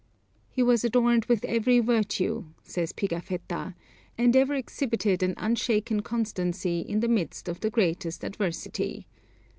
[0.49, 3.75] "He was adorned with every virtue," says Pigafetta,
[4.17, 9.05] "and ever exhibited an unshaken constancy in the midst of the greatest adversity.